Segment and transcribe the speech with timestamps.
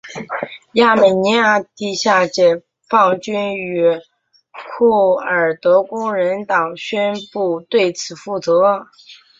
[0.71, 3.83] 亚美尼亚地下解放军与
[4.51, 8.87] 库尔德工人党宣布对此负责。